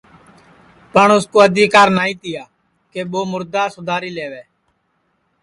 [0.93, 2.43] پٹؔ اُس کُو آدیکار نائی تیا
[2.91, 4.43] کہ ٻو مُردا سُداری لئیوے